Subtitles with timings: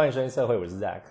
[0.00, 1.02] 欢迎收听社会，我是 Zack。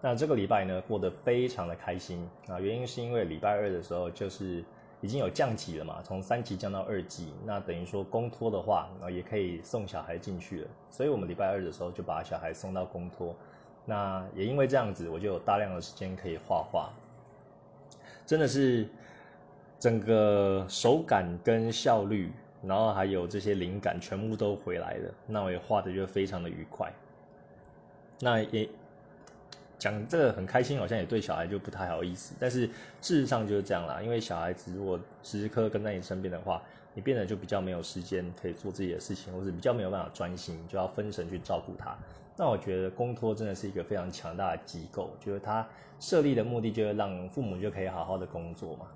[0.00, 4.64] 那这个礼拜呢，过得非常的开心啊，原因是因为礼拜二的时候就是
[5.02, 13.36] 已经有降级了嘛，从三级降到二级，那等于说公托的话，啊也可以送小孩进去了，所以我们礼拜二的时候就把小孩送到公托。
[13.84, 16.88] 那也因为这样子，我就有大量的时间可以画画，
[18.24, 18.88] 真的是
[19.78, 22.32] 整个手感跟效率，
[22.62, 26.90] 然后还有这些灵感全部都回来了，那我也画的就非常的愉快。
[28.20, 28.68] 那也
[29.78, 32.34] 讲这个很开心，好像也对小孩就不太好意思。
[32.38, 32.66] 但是
[33.00, 41.96] 事实上就是这样啦，因为小孩子如果时时刻刻跟在你身边的话，你变得就比较没有时间可以做自己的事情，或是比较没有办法专心，就要分神去照顾他。
[42.36, 45.66] 那我觉得公托真的是一个非常强大的机构，就是它
[45.98, 48.86] 设立的目的就是让父母就可以好好的工作嘛。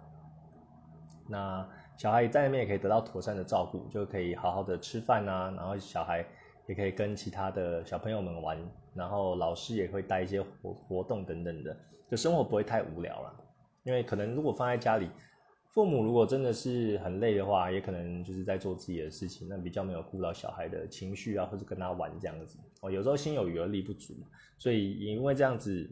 [1.29, 6.25] 那小孩在那边也可以得到妥善的照顾，就可以好好的吃饭啊，然后小孩
[6.67, 8.59] 也可以跟其他的小朋友们玩。
[8.95, 11.77] 然后老师也会带一些活活动等等的，
[12.11, 13.35] 就生活不会太无聊了。
[13.83, 15.11] 因为可能如果放在家里，
[15.73, 22.57] 父母如果真的是很累的话，也可能就是在做自己的事情，那比较没有顾到小孩的情绪啊，或者跟他玩这样子。
[22.81, 24.15] 哦，有时候心有余而力不足，
[24.57, 25.91] 所以因为这样子，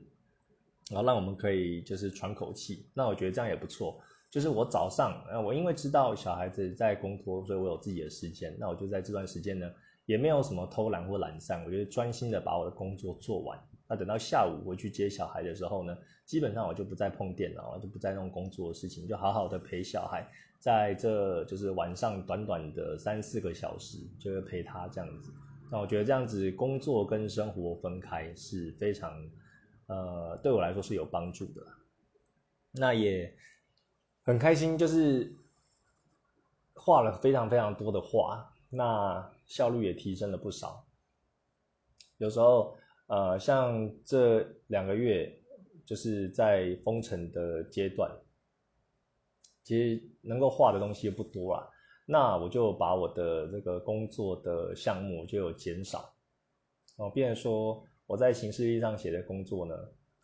[0.91, 2.87] 然后让我们可以就是喘口气。
[2.95, 4.01] 那我觉得这样也不错。
[4.31, 9.71] 就是我早上，呃，我因为知道小孩子在公托，所以我有自己的时间，那我就在这段时间呢。
[10.07, 13.59] 也没有什么偷懒或懒散，我就专心的把我的工作做完。
[13.89, 20.27] 那等到下午回去接小孩的时候呢，基本上我就不再碰电脑，就不再弄工作的事情，就好好的陪小孩，
[20.59, 25.31] 在这就是晚上短短的三四个小时，就会陪他这样子。
[25.71, 29.13] 那我觉得这样子工作跟生活分开是非常，
[29.87, 31.63] 呃，对我来说是有帮助的。
[32.73, 33.35] 那也
[34.23, 35.35] 很开心，就是
[36.75, 38.55] 画了非常非常多的画。
[38.71, 40.83] 那效率也提升了不少。
[42.17, 42.75] 有时候，
[43.07, 45.31] 呃，像这两个月，
[45.85, 48.11] 就是在封城的阶段，
[49.63, 51.69] 其实能够画的东西也不多啊。
[52.07, 56.15] 那我就把我的这个工作的项目就有减少，
[56.97, 59.75] 哦，变成说我在形式力上写的工作呢，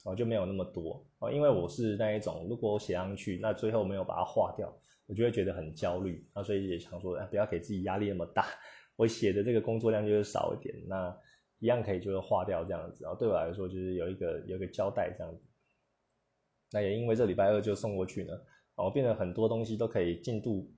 [0.05, 4.75] 哦就没有那么多哦，因为我是那一种，如果我写上去，那最后没有把它画掉。
[5.07, 8.45] 我就会觉得很焦虑，那所以也想说，哎，不要给自己压力那么大。
[8.99, 11.17] 我写的这个工作量就是少一点，那
[11.61, 13.05] 一样可以就是划掉这样子。
[13.05, 15.43] 然后对我来说，就是有一个有一个交代这样子。
[16.73, 18.33] 那也因为这礼拜二就送过去呢，
[18.75, 20.75] 然后变得很多东西都可以进度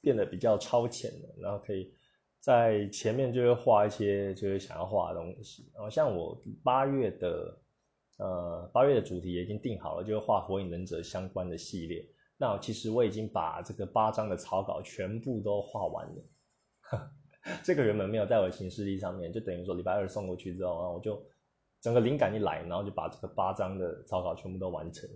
[0.00, 1.92] 变得比较超前了，然后可以
[2.40, 5.70] 在前面就会画一些就是想要画的东西。
[5.74, 7.60] 然后像我八月的
[8.16, 12.08] 呃八月的主题也已经定好了，就是画火影忍者相关的系列。
[12.40, 16.24] 那其实我已经把这个八章的草稿全部都画完了，
[17.62, 21.22] 这个原本没有在我的行事历上面，就等于说礼拜二送过去之后，然后我就
[21.80, 25.08] 整个灵感一来，然后就把这个八章的草稿全部都完成。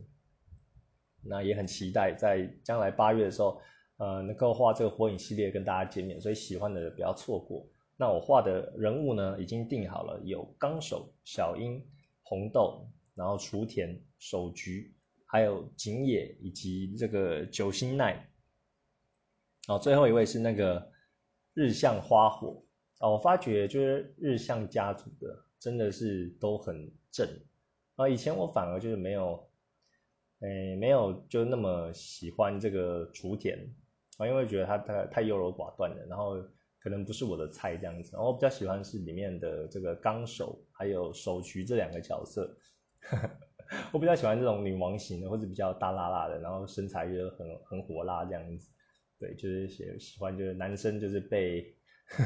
[1.24, 3.60] 那也很期待在将来八月的时候，
[3.96, 7.66] 呃，能够画这个火影系列跟大家见面，所以喜欢的不要错过。
[7.96, 11.84] 那我画的人物呢，已经定好了，有纲手、小樱、
[12.22, 14.94] 红豆，然后雏田、手菊。
[15.24, 18.28] 还有景野以及这个九星奈，
[19.66, 20.91] 哦，最后一位是那个
[21.54, 22.62] 日向花火
[22.98, 27.28] 啊，我发觉就是日向家族的真的是都很正
[27.96, 29.48] 啊，以前我反而就是没有，
[30.40, 33.58] 诶，没有就那么喜欢这个雏田
[34.18, 36.36] 啊，因为觉得他太太优柔寡断了，然后
[36.80, 42.56] 可能不是我的菜这样子，然后我比较喜欢是里面的这个纲手还有手菊这两个角色。
[43.90, 48.70] 我比较喜欢这种女王型的，或者比较大辣辣的，然后身材又很很火辣这样子。
[49.22, 51.64] 对，就是喜喜欢就是男生就是被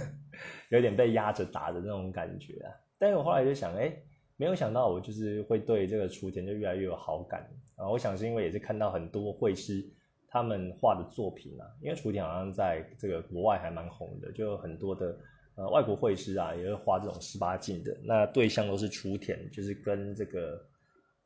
[0.70, 2.72] 有点被压着打的那种感觉啊。
[2.98, 3.94] 但是我后来就想，哎，
[4.38, 7.86] 没有想到我就是会对这个雏田就越来越有好感啊。
[7.90, 9.84] 我想是因为也是看到很多绘师
[10.28, 15.18] 他们画的作品啊，因为雏田好像在这个国外还蛮红的，就很多的
[15.56, 20.66] 呃外国绘师啊也会画这种十八禁的，那对象都是雏田，就是跟这个。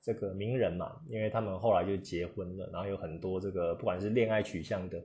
[0.02, 4.99] 这个名人嘛，因为他们后来就结婚了，然后有很多这个不管是恋爱取向的，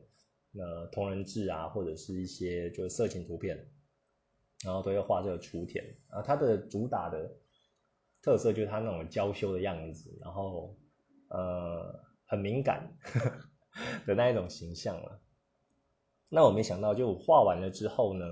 [0.58, 3.72] 呃，同人志啊，或者是一些就是色情图片，
[4.64, 7.38] 然后都要画这个雏田啊，他的主打的
[8.22, 10.78] 特色就是他那种娇羞的样子，然后
[11.30, 12.98] 呃很敏感
[14.06, 15.22] 的那一种形象了。
[16.30, 18.26] 那我没想到，就画完了之后呢，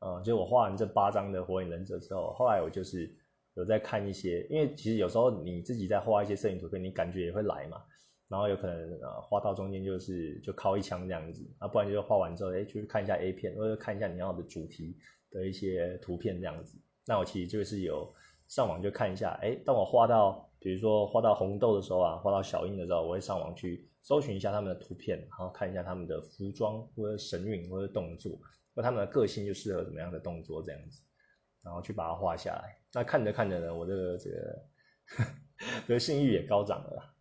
[0.00, 3.16] 呃，就我画完这八张的火影忍者之后，后来我就是。
[3.54, 7.82] 有在看一些，因为其实有时候你自己在画一些摄影图片，你感觉也会来嘛。
[8.28, 14.96] 然后有可能呃画到中间就是就靠一枪这样子，啊，不然就是画完之后，哎，去看一下 A 片，或者看一下你要的主题
[15.30, 16.78] 的一些图片这样子。
[17.06, 18.14] 那我其实就是有
[18.48, 28.38] 上网就看一下，哎，当我画到，比如说画到红豆的时候啊，画到小樱的时候，我会上网去搜寻一下他们的图片，然后看一下他们的服装或者神韵或者动作，
[28.74, 31.00] 或他们的个性就适合怎么样的动作这样子，
[31.62, 32.76] 然后去把它画下来。
[32.92, 34.64] 那看着看着呢，我这个这个，
[35.86, 37.14] 这个 性欲也高涨了，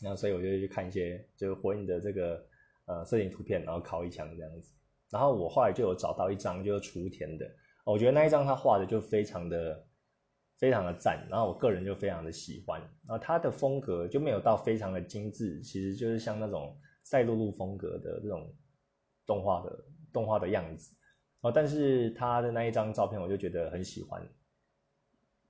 [0.00, 2.46] 然后所以我就去看一些就是火影的这个
[2.86, 4.72] 呃摄影图片，然后考一枪这样子。
[5.10, 7.50] 然后我后来就有找到一张就是雏田的，
[7.84, 9.86] 我觉得那一张他画的就非常的
[10.58, 12.80] 非常的赞，然后我个人就非常的喜欢。
[13.06, 18.54] 然后他的风格就没有到非常的精致，其实就是像那种赛璐璐风格的这种
[19.24, 20.94] 动画的动画的样子。
[21.40, 24.20] 哦，但是他的那一张照片我就觉得很喜欢。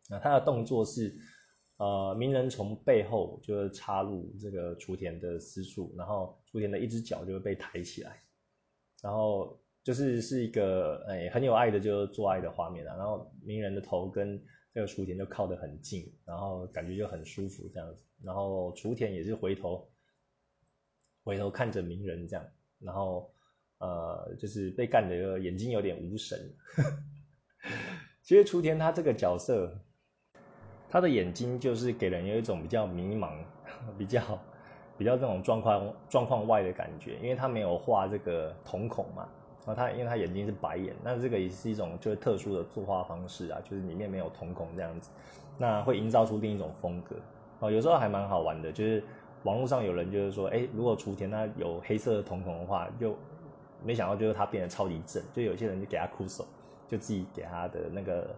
[0.09, 1.15] 那他的动作是，
[1.79, 8.21] 呃，鸣人从背后就是插入这个雏田的私处，然后雏田的一只脚就会被抬起来。
[9.01, 12.97] 然后就是是一个诶很有爱的，就是做爱的画面啊。
[12.97, 14.45] 然后鸣人的头跟
[14.75, 18.01] 这个雏田就靠得很近，然后感觉就很舒服这样子。
[18.25, 19.89] 然后雏田也是回头
[21.23, 22.45] 回头看着鸣人这样，
[22.81, 23.33] 然后
[23.79, 26.57] 呃就是被干的眼睛有点无神。
[28.25, 29.81] 其实雏田他这个角色，
[30.91, 33.31] 他的眼睛就是给人有一种比较迷茫，
[33.99, 34.23] 比较。
[34.97, 39.29] 比较这种状况状况外的感觉，因为他没有画这个瞳孔嘛，
[39.65, 45.13] 然后他因为他眼睛是白眼，那这个也是一种就是特殊的作画方式啊，就是里面没有瞳孔这样子，
[45.57, 47.15] 那会营造出另一种风格
[47.61, 49.01] 哦，有时候还蛮好玩的，就是
[49.45, 53.17] 网络上有人就是说，哎，如果雏田他有黑色的瞳孔的话，就
[53.85, 56.45] 没想到就是他变得超级正，就有些人就给他哭手，
[56.89, 58.35] 就自己给他的那个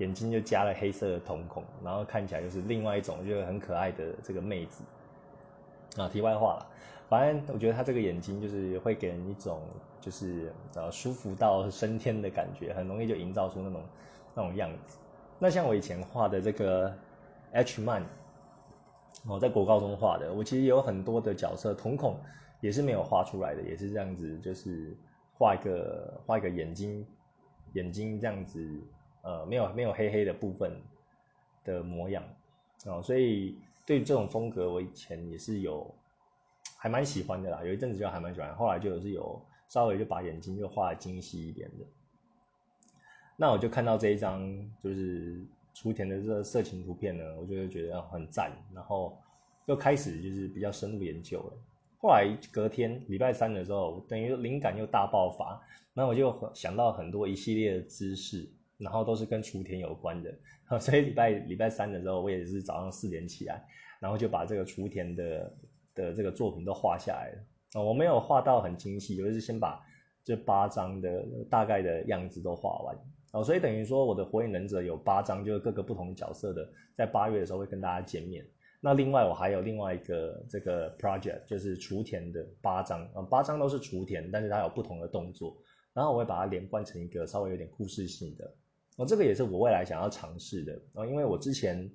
[0.00, 4.82] 眼睛就加了黑色的瞳孔，然后看起来就是另外一种就是很可爱的这个妹子。
[5.96, 6.66] 啊，题外话了，
[7.08, 9.60] 反正我觉得她这个眼睛就是会给人一种
[10.00, 13.82] 就是呃舒服到升天的感觉，很容易就营造出那种
[14.34, 14.98] 那种样子。
[15.38, 16.94] 那像我以前画的这个
[17.52, 18.04] H man，
[19.26, 22.16] 我在国高中画的，我其实有很多的角色瞳孔
[22.60, 24.96] 也是没有画出来的，也是这样子，就是
[25.36, 27.04] 画一个画一个眼睛
[27.72, 28.64] 眼睛这样子，
[29.22, 30.80] 呃，没有没有黑黑的部分
[31.64, 32.22] 的模样
[32.86, 33.56] 哦，所以。
[33.86, 35.92] 对这种风格，我以前也是有
[36.76, 37.64] 还蛮喜欢的啦。
[37.64, 41.84] 有一阵子就还蛮喜欢，后来就是有稍微就把眼睛就画精细一点的。
[43.36, 44.46] 那我就看到这一张
[44.80, 45.44] 就是
[45.74, 49.18] 雏田的这个色情图片呢，我就觉得很赞，然后
[49.66, 51.52] 又开始就是比较深入研究了。
[52.00, 55.60] 后来隔天礼拜三的时候，等于灵感又大爆发，
[55.94, 58.48] 那我就想到很多一系列的知识，
[58.80, 60.34] 然后都是跟雏田有关的。
[60.80, 63.64] 所以礼拜礼拜三的时候，我也是早上四点起来。
[64.00, 65.54] 然后就把这个雏田的
[65.94, 69.78] 的这个作品都画下来了啊，我没有画到很精细，就是先把
[70.24, 72.96] 这八张的大概的样子都画完
[73.32, 76.66] 哦，所以等于说我的火影忍者有八张，就是各个不同角色的，
[76.96, 78.42] 在八月的时候会跟大家见面。
[78.80, 85.54] 那另外我还有另外一个这个 project，就是雏田的八张啊，八张都是雏田，但是它有不同的动作，
[85.92, 88.50] 然后我会把它连贯成一个稍微有点故事性的
[89.00, 91.90] 哦，这个也是我未来想要尝试的啊，因为我之前。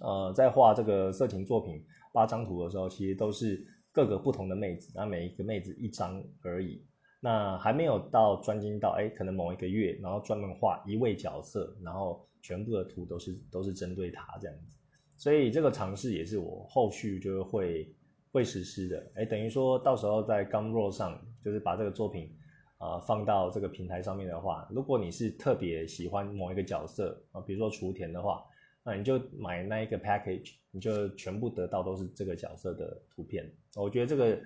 [0.00, 6.80] 呃，在画这个色情作品八张图的时候，其实都是各个不同的妹子，那每一个妹子一张而已。
[7.18, 14.78] 那还没有到专精到，哎，可能某一个月，然后专门画一位角色，然后全部的图都是都是针对他这样子。
[15.16, 17.92] 所以这个尝试也是我后续就是会
[18.30, 19.04] 会实施的。
[19.16, 22.32] 哎，等于说到时候在 Gumroad 上，就是把这个作品
[22.78, 28.44] 啊放到这个平台上面的话，如果你是特别喜欢某一个角色啊，比如说雏田的话。
[28.84, 33.44] 那你就买那一个 package，你就全部得到都是这个角色的图片。
[33.76, 34.40] 我觉得这个，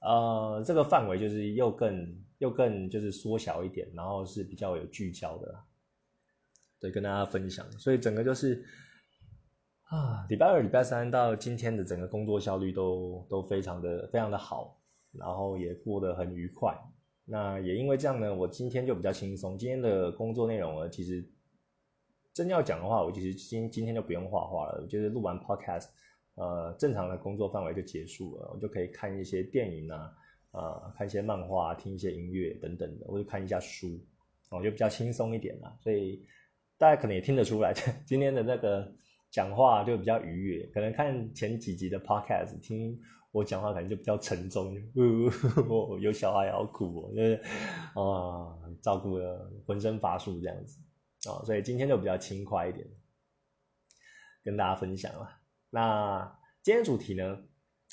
[0.00, 5.62] 呃，这个范围就是又更又更就是缩小一点，然后是比较有聚焦的，
[6.80, 7.70] 对，跟大家分享。
[7.78, 8.64] 所以整个就是
[9.84, 14.76] 啊，礼拜二、礼拜三到今天的整个工作效率都都非常的非常的好，
[15.12, 16.76] 然后也过得很愉快。
[17.24, 19.58] 那也因为这样呢，我今天就比较轻松。
[19.58, 21.24] 今天的工作内容呢，其实。
[22.34, 25.88] 真要讲的话，我其实今今天就不用画画了，就是录完 podcast，
[26.34, 30.10] 呃，正常的工作范围就结束了，我就可以看一些电影啊，
[30.52, 34.00] 呃，看一些漫画，听一些音乐等等的，或者看一下书，
[34.50, 35.76] 我就比较轻松一点啦。
[35.82, 36.24] 所以
[36.78, 37.74] 大家可能也听得出来，
[38.06, 38.90] 今天的那个
[39.32, 40.66] 讲话就比较愉悦。
[40.72, 42.96] 可能看前几集的 podcast，听
[43.32, 44.76] 我讲话可能就比较沉重，
[45.68, 47.34] 我有小孩要哭，就是
[47.94, 50.78] 啊，照顾的浑身乏术这样子。
[51.28, 52.86] 哦，所以今天就比较轻快一点，
[54.44, 55.40] 跟大家分享了。
[55.70, 57.38] 那今天主题呢，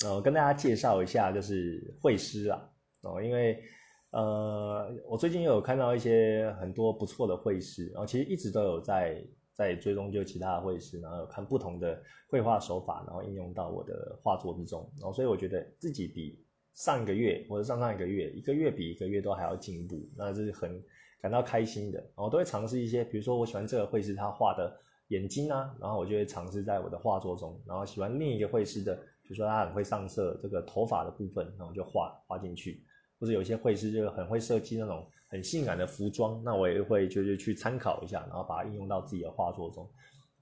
[0.04, 2.70] 呃，跟大家介绍一下，就是会师啊，
[3.00, 3.62] 哦，因为
[4.10, 14.90] 呃，我最近有看到一些很多不错的会师，然后其实一直都有在在追踪就其他的绘师，然后看不同的绘画手法，然后应用到我的画作之中。
[14.98, 16.42] 然后所以我觉得自己比
[16.74, 20.82] 上一个月或者上上一个月，一个月比一个月都还要进步，那这是很
[21.20, 21.98] 感到开心的。
[21.98, 24.74] 然后都会尝试一些，比如说我喜欢这个绘师他画的
[25.08, 27.60] 眼睛啊，然后我就会尝试在我的画作中。
[27.66, 32.82] 然后喜欢另一个绘师的，比如说他很会上色这个头发的部分，然后就画画进去。
[33.20, 39.88] 或者有些绘师就很会设计那种很性感的服装，那我也会就是去参考一下，然后把它应用到自己的画作中。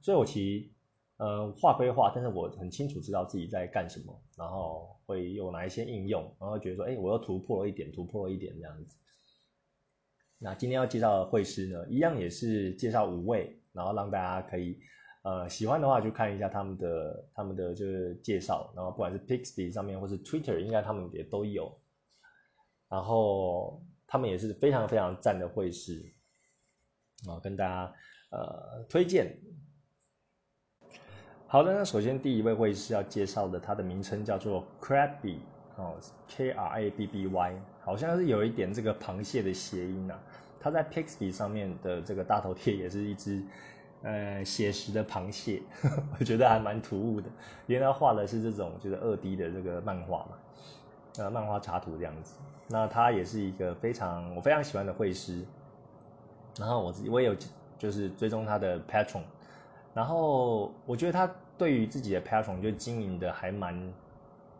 [0.00, 0.70] 所以我其实
[1.16, 8.96] 呃画归画，但是我很清楚知道自己在干什么，然后会有哪一些应用，然后觉得说，哎，我又突破了一点，突破了一点这样子。
[10.38, 14.78] 那今天要介绍的绘师呢，一样也是介绍五位，然后让大家可以
[15.24, 21.76] 呃喜欢的话就看一下他们的他们的就是介绍，然后不管是 Pixby 上面或是 Twitter，应该他们也都有。
[22.88, 26.14] 然后他们也是非常非常赞的会师，
[27.28, 27.94] 啊，跟大家
[28.30, 29.38] 呃推荐。
[31.46, 35.38] 好的，那首先第一位会师要介绍的，它的名称叫做 Crabby，
[35.76, 40.20] 哦，K R A B B Y，好像是有一点这个螃蟹的谐音啊。
[40.60, 43.42] 它在 Pixby 上面的这个大头贴也是一只
[44.02, 45.62] 呃写实的螃蟹，
[46.18, 47.30] 我觉得还蛮突兀的，
[47.66, 50.38] 因为他画的是这种就是二 D 的这个漫画嘛，
[51.18, 52.34] 呃，漫画插图这样子。
[52.68, 55.44] 那他也是一个非常我非常喜欢的绘师，
[56.58, 57.34] 然后我自己我也有
[57.78, 59.22] 就是追踪他的 Patron，
[59.94, 63.92] 然后我觉得他对于自己的 Patron 就经营的还蛮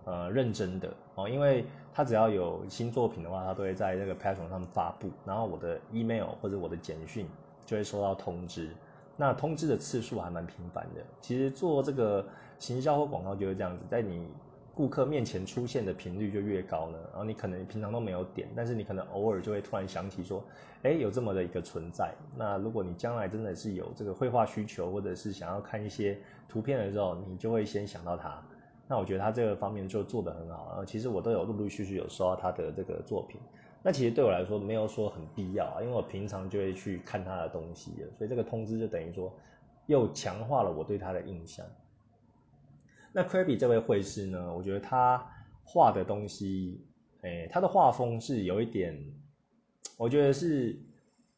[0.04, 7.28] 呃认真的哦，因为他只要有新作品的话，他都会在那个 Patron 上发布，然后我的 email 或者我的简讯
[7.66, 8.74] 就会收到通知，
[9.16, 11.02] 那通知的次数还蛮频繁的。
[11.20, 12.26] 其实做这个
[12.58, 14.26] 行销或广告就是这样子，在你。
[14.78, 20.40] 顾客面前出现的频率就越高呢，然后你可能平常都没有点，但是你可能偶尔就会突然想起说，
[20.84, 22.14] 哎，有这么的一个存在。
[22.36, 26.16] 那如果你将来真的是有这个绘画需求，或者是想要看一些
[26.48, 28.40] 图片的时候，你就会先想到他。
[28.86, 30.66] 那我觉得他这个方面就做得很好。
[30.68, 33.40] 然后其实我都有陆陆续续有收到他的这个作品。
[33.82, 39.32] 那其实对我来说没有说很必要啊，因为我平常就会去看他的东西，所以这个通知就等于说
[39.86, 41.66] 又强化了我对他的印象。
[43.12, 44.54] 那 Krabby 这位绘师呢？
[44.54, 45.26] 我觉得他
[45.64, 46.80] 画的东西，
[47.22, 48.96] 诶，他的画风是有一点，
[49.96, 50.78] 我觉得是，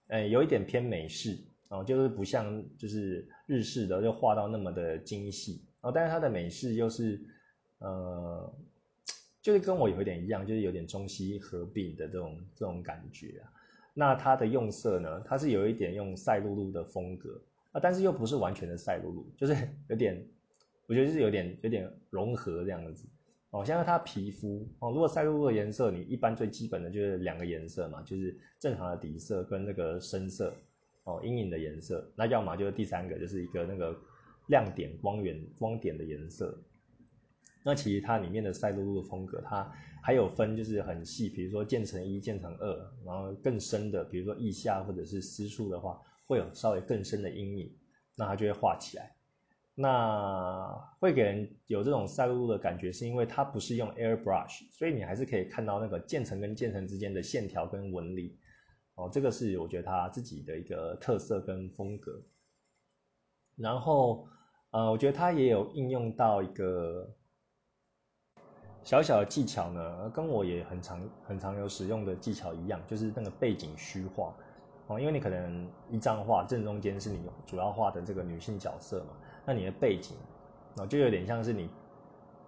[0.09, 5.93] 诶，有一点偏美式哦，就是不像就是日式的，就画到那么的精细哦。
[5.93, 7.21] 但是他的美式又是，
[7.79, 8.53] 呃，
[9.41, 13.53] 就是跟我有一点一样，就是有点中西合并的这种这种感觉啊。
[13.95, 17.41] 那他的用色呢，他是有一点用赛璐璐的风格
[17.73, 19.57] 啊，但是又不是完全的赛璐璐，就是
[19.89, 20.21] 有点。
[20.91, 23.09] 我觉得是有点有点融合这样子
[23.51, 30.53] 哦，像它皮肤哦，如果赛璐璐的颜色，你一般最基本的就是两个颜色嘛，就是正常的底色跟那个深色
[31.05, 32.13] 哦，阴影的颜色。
[32.17, 33.97] 那要么就是第三个，就是一个那个
[34.49, 36.59] 亮点光源光点的颜色。
[37.65, 47.73] 那其实它里面的赛璐璐的风格，它还有分就是很细，比如说渐层一、渐层二，然后更深的，比如说腋下或者是私处的话，会有稍微更深的阴影，
[48.17, 49.15] 那它就会画起来。
[49.81, 50.69] 那
[50.99, 58.39] 会给人有这种赛璐璐的感觉，是因为它不是用 airbrush，所以你还是可以看到那个渐层跟渐层之间的线条跟纹理。
[58.97, 62.21] 哦，这个是我觉得他自己的一个特色跟风格。
[63.57, 64.29] 然后，
[64.71, 67.09] 呃，我觉得他也有应用到一个
[68.85, 74.35] 小小的技巧呢，跟我也很常很常有使用的技巧一样，就是那个背景虚化。
[74.89, 79.17] 哦，因为你可能一张画正中间是你主要画的这个女性角色嘛。
[79.45, 80.17] 那你的背景，
[80.77, 81.69] 哦，就有点像是你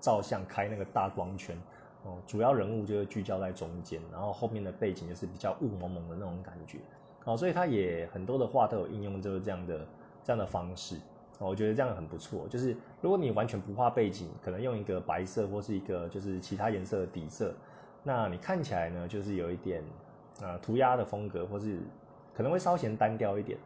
[0.01, 1.57] 照相开那个大光圈，
[2.05, 6.79] 哦，主要人物就是聚焦在中间，然后后面的背景就是比较雾蒙蒙的那种感觉，
[7.25, 9.87] 哦，所以他也很多的画都有应用就是这样的
[10.23, 10.97] 这样的方式，
[11.39, 12.47] 哦，我觉得这样很不错。
[12.49, 17.55] 就是如果你完全不画背景，可能用一个白色或是一个就是其他颜色的底色，
[18.03, 19.83] 那你看起来呢就是有一点
[20.41, 21.81] 啊涂鸦的风格，或是
[22.35, 23.59] 可能会稍显单调一点。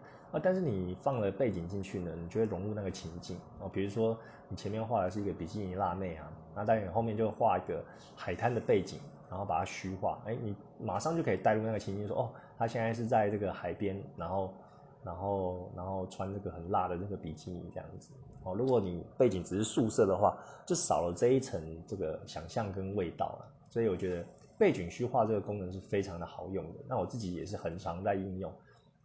[0.42, 3.68] 但是你放了背景进去呢，你就会融入那个情境哦。
[3.72, 4.16] 比如说，
[4.48, 9.00] 你前面画的是一个比基尼辣妹啊，那但你后面就画一个海滩的背景，
[9.30, 14.54] 然后把它虚化，哎，你马上就可以带入那个情境，说哦，他现在是在这个海边，然后，
[15.02, 18.12] 然后，然后穿这个很辣的那个比基尼这样子
[18.44, 18.54] 哦。
[18.54, 23.52] 如果你背景只是素色的话，就少了这一层这个想象跟味道了。
[23.68, 24.24] 所以我觉得
[24.58, 26.80] 背景虚化这个功能是非常的好用的。
[26.88, 28.52] 那我自己也是很常在应用。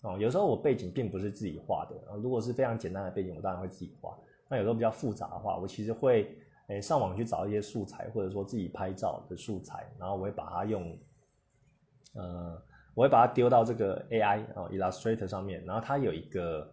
[0.01, 4.17] 哦，有时候我背景并不是自己画的，如果是非常简单的背景，我当然会自己画。
[4.47, 6.35] 那有时候比较复杂的话，我其实会
[6.67, 10.97] 诶上网去找一些素材，或者说自己拍照的素材，然后我会把它用，
[12.15, 12.61] 呃，
[12.95, 16.69] 我会把它丢到这个 AI 哦 Illustrator 上面，然后它有一个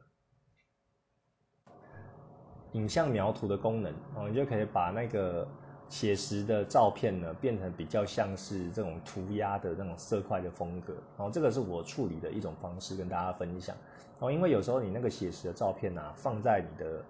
[2.73, 5.47] 影像描图的功能哦，你就可以把那个
[5.89, 10.93] 写实的照片呢变成比较像是这种涂鸦的那种色块的风格。
[11.17, 13.75] 然后这个是我处理的一种方式跟大家分享。
[14.21, 17.03] 然后，因为有时候你那个写实的照片呐，放在你的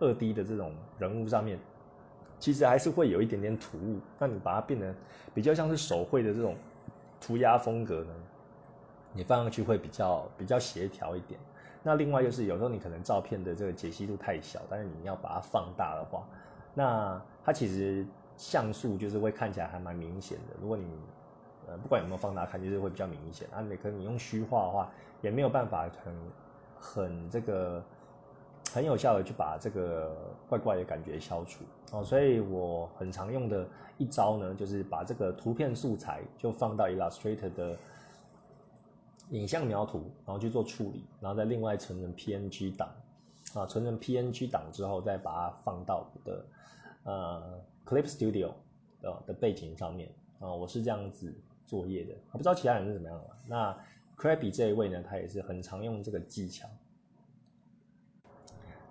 [0.00, 1.58] 二 D 的这种人物上面，
[2.38, 4.00] 其实还是会有一点点突兀。
[4.18, 4.92] 那你把它变得
[5.32, 6.56] 比较像是手绘的这种
[7.20, 8.12] 涂鸦风格呢，
[9.12, 11.38] 你放上去会比较比较协调一点。
[11.82, 16.26] 那另外就是有时候你可能照片的这个解析度太小，但是你要把它放大的话，
[16.74, 18.06] 那它其实
[18.36, 20.54] 像素就是会看起来还蛮明显的。
[20.60, 20.84] 如果你
[21.66, 23.48] 呃不管有没有放大看，就是会比较明显。
[23.52, 24.90] 啊，你可能你用虚化的话，
[25.22, 26.14] 也没有办法很
[26.78, 27.82] 很这个
[28.72, 30.16] 很有效的去把这个
[30.48, 32.02] 怪怪的感觉消除哦。
[32.04, 33.66] 所以我很常用的
[33.98, 37.76] 一招呢，就是把这个图片素材就放到 Illustrator 的。
[39.30, 42.88] 影像描图，然后去做处理，然后再另外存成 PNG 档，
[43.54, 46.44] 啊，存成 PNG 档之后，再把它放到我的
[47.04, 48.52] 呃 Clip Studio
[49.00, 51.34] 的的背景上面，啊，我是这样子
[51.66, 53.24] 作业的，我不知道其他人是怎么样的。
[53.46, 53.78] 那
[54.16, 56.68] Krabby 这一位呢，他也是很常用这个技巧。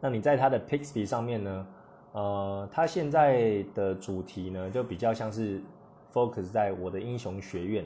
[0.02, 1.68] 那你在他的 Pixby 上面呢，
[2.14, 5.62] 呃，他现在的主题呢，就比较像是
[6.14, 7.86] focus 在我的英雄学院。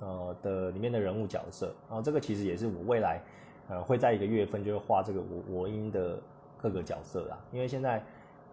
[0.00, 3.22] 呃的里面的人物角色，然后这个其实也是我未来，
[3.68, 6.20] 呃会在一个月份就会画这个我我音的
[6.58, 7.38] 各个角色啦。
[7.52, 8.04] 因为现在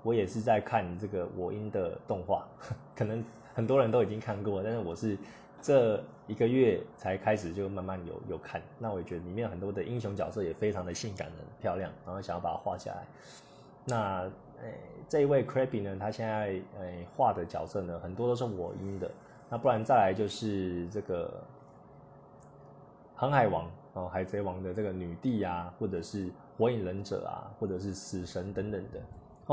[0.04, 2.48] 我也是在看这个我音的动画，
[2.96, 5.18] 可能很多人都已经看过，但是我是
[5.62, 8.62] 这一个月才开始就慢慢有有看。
[8.80, 13.06] 那我也觉得里面很多的英雄角色也非常的性感的漂亮，然后想要把它画下来。
[13.86, 14.22] 那
[14.62, 14.78] 诶
[15.10, 19.10] 这一位 Crappy 呢，他现在诶画的角色呢，很多都是我音的。
[19.50, 21.44] 那不然再来就是这个
[23.16, 29.00] 航海王哦，海贼王的这个女帝啊，或者是火影忍者啊，或者是死神等等的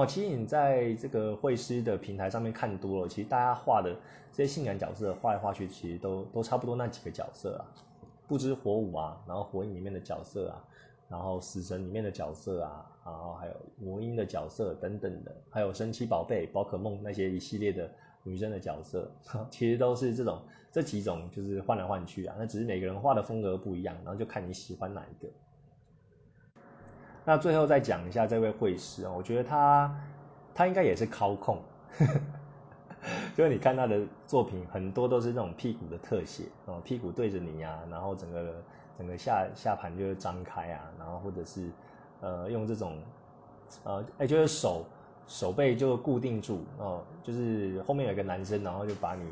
[0.02, 0.06] 哦。
[0.06, 3.94] 其实你在这个绘师的平台上面看多了，其实大家画的
[4.32, 7.64] 这些性感角色画来画去，其实都都差不多那几个角色啊，
[8.26, 10.64] 不知火舞啊，然后火影里面的角色啊，
[11.08, 17.90] 然后死神里面的角色啊，然后还有魔音的角色等等的，还有神奇宝贝、宝可梦那些一系列的。
[18.24, 19.10] 女生的角色
[19.48, 22.34] 其实都是这种这几种，就是换来换去啊。
[22.36, 25.30] 那只是每个人画的风格不一样，然后就看你喜欢哪一个。
[27.28, 29.94] 那最后再讲一下这位绘师啊，我觉得他
[30.54, 31.58] 他应该也是靠控，
[33.36, 38.54] 就是你看他的作品很多都是那种屁股的特写哦，屁股对着你啊，然后整个
[38.96, 41.68] 整个下下盘就是张开啊，然后或者是
[42.22, 42.96] 呃用这种
[43.84, 44.86] 呃哎就是手。
[45.26, 49.30] 手背就固定住哦，就是后面有一个男生，然后就把你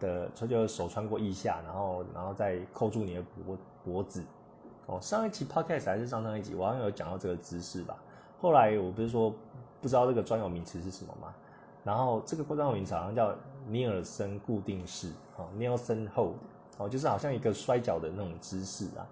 [0.00, 4.24] 的，他就手穿过腋下，然后然后再扣住你的脖脖子。
[4.88, 7.96] 哦，上一集 podcast 还是上上一集，我好像有讲到这个姿势吧。
[8.40, 9.30] 后来我不是说
[9.82, 11.34] 不知道这个专有名词是什么吗？
[11.84, 13.34] 然后这个专有名词好像叫
[13.66, 16.36] 尼尔森固定式，哦，Nielsen hold，
[16.78, 19.06] 哦，就是好像一个摔跤的那种姿势啊。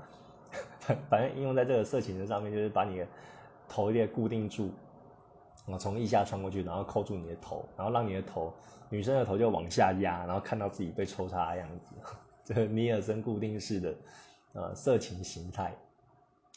[1.10, 3.06] 反正应用在这个色情的上面，就是把你的
[3.68, 4.70] 头也固定住。
[5.66, 8.50] 我从腋下穿过去，然后扣住你的头，然后让你的头，
[8.88, 11.94] 女生的头就往下压，然后看到自己被抽插的样子，
[12.44, 13.94] 这个尼尔森固定式的，
[14.56, 15.76] 呃，色情形态，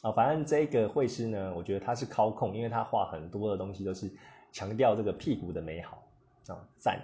[0.02, 4.10] 啊，反正这个绘师呢，我觉得他是操控，因为他画很多的东西都是
[4.52, 6.02] 强调这个屁股的美好，
[6.48, 7.00] 啊，赞，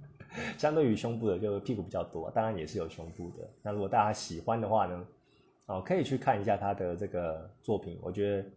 [0.58, 3.48] 相对于胸部的就屁股比较多，当然也是有胸部的。
[3.62, 5.06] 那如果大家喜欢的话呢，
[5.66, 8.48] 哦，可以去看一下他的这个作品，我觉得。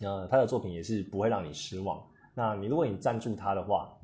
[0.00, 2.04] 呃，他的作品也是不会让你失望。
[2.34, 3.96] 那你如果你赞助他的话，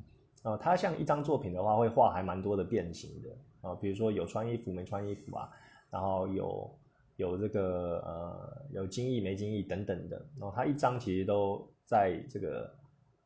[0.43, 5.51] 呃，他像一张作品的话，会画还蛮多的变形的啊，比如说有穿衣服没穿衣服啊，
[5.91, 6.79] 然后有
[7.17, 10.25] 有这个呃有精益没精益等等的。
[10.39, 12.73] 然后他一张其实都在这个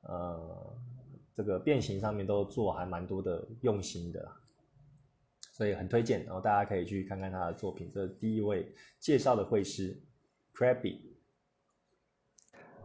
[0.01, 0.78] 呃
[1.34, 4.30] 这个变形上面都做还蛮多的用心的，
[5.51, 6.25] 所以很推荐。
[6.25, 7.89] 然后大家可以去看看他的作品。
[7.93, 10.01] 这是第一位介绍的绘师
[10.54, 10.97] ，Krabby。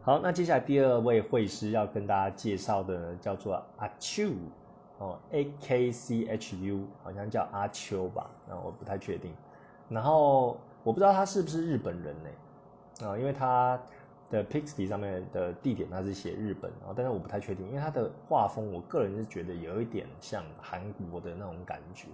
[0.03, 4.31] 好，那接下来第二位绘师要跟大家介绍的叫做阿秋，
[4.97, 9.31] 哦，A K C H U，好像叫阿秋吧，那我不太确定。
[9.91, 13.07] 然后我不知道他是不是日本人呢？
[13.07, 13.77] 啊，因为他
[14.29, 22.07] 的 Pixie 上面的地点他是写日本，啊，但是我不太确定，因为他的画风，我个人是觉得有一点像韩国的那种感觉。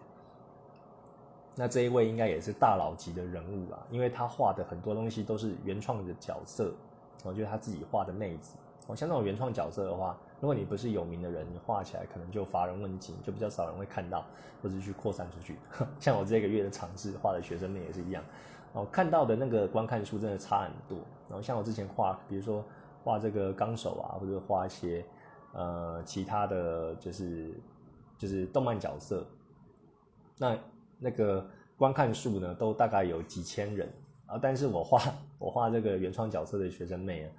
[1.55, 6.73] 那这一位应该也是大佬级的人物啊，因为他画的很多东西都是原创的角色。
[7.23, 8.55] 我觉得他自己画的妹子，
[8.87, 14.23] 哦，像那种原创角色的话，如果你不是有名的人，你画起来可能就乏人问津，就比较少人会看到，
[14.61, 15.55] 或者去扩散出去。
[15.99, 18.23] 像我这个月的尝试画的学生妹也是一样，
[18.73, 20.97] 哦，看到的那个观看数真的差很多。
[21.27, 22.63] 然后像我之前画，比如说
[23.03, 25.03] 画这个纲手啊，或者画一些
[25.53, 27.51] 呃其他的就是
[28.17, 29.25] 就是动漫角色，
[30.37, 30.55] 那
[30.99, 31.43] 那个
[31.77, 33.91] 观看数呢都大概有几千人
[34.27, 35.01] 啊，但是我画
[35.39, 37.31] 我画这个原创角色的学生妹啊，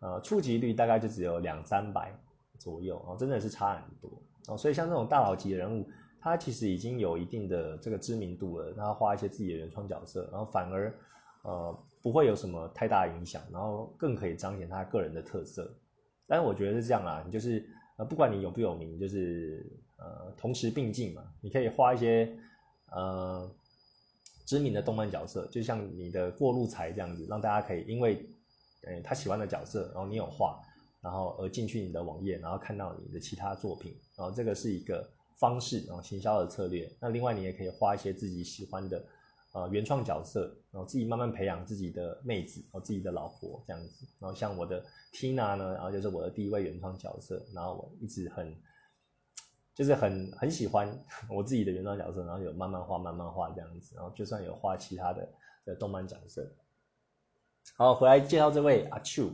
[0.00, 2.12] 呃触及率大概就只有两三百
[2.58, 4.10] 左右啊，真的是差很多
[4.48, 5.86] 哦，所以像这种大佬级的人物。
[6.26, 10.90] 他其实已经有一定的这个知名度了，他画一些自己的原创角色，然后反而
[11.42, 15.70] 呃不会有什么太大影响，然后更可以彰显他个人的特色。
[16.26, 17.62] 但是我觉得是这样啊，你就是
[17.98, 22.34] 呃不管你有不有名，就是呃同时并进嘛，你可以画一些
[22.90, 23.46] 呃
[24.46, 28.26] 知名的动漫角色，就像你的过路财这样子，让大家可以因为
[28.84, 30.58] 呃他喜欢的角色，然后你有画，
[31.04, 35.08] 然后而进去你的网页，然后看到你的其他作品，然后这个是一个。
[35.36, 36.88] 方式，然后行销的策略。
[37.00, 39.04] 那另外，你也可以画一些自己喜欢的，
[39.52, 44.06] 呃，原创角色，然后自己慢慢培养自己的妹子，然后自己的老婆这样子。
[44.20, 47.44] 然后像我的 Tina 呢，然后就是我的第一位原创角色。
[47.52, 48.56] 然后我一直很，
[49.74, 50.88] 就是很很喜欢
[51.28, 53.96] 我自己的原创角色，然后有慢慢画，慢慢画这样子。
[53.96, 55.28] 然后就算有画其他的
[55.64, 56.48] 的动漫角色。
[57.76, 59.32] 好，回来介绍这位阿 Chu，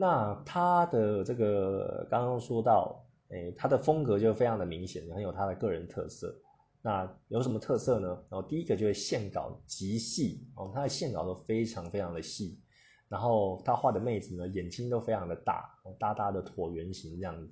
[0.00, 3.04] 那他的这个刚刚说到。
[3.32, 6.34] 诶，他的风格就非常的明显，很有他的个人特色。
[6.82, 8.08] 那有什么特色呢？
[8.28, 12.60] 然后第一个就是线稿极细哦，他的线稿都非常非常的细。
[13.08, 15.64] 然后他画的妹子呢，眼睛都非常的大，
[15.96, 17.48] 大大的椭圆形这样子。